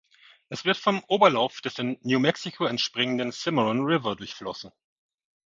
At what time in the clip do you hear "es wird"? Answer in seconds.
0.49-0.77